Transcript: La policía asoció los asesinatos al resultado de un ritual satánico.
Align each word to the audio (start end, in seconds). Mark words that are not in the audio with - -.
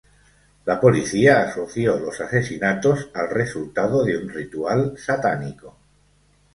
La 0.65 0.79
policía 0.79 1.43
asoció 1.43 1.99
los 1.99 2.19
asesinatos 2.21 3.11
al 3.13 3.29
resultado 3.29 4.03
de 4.03 4.17
un 4.17 4.29
ritual 4.29 4.97
satánico. 4.97 5.77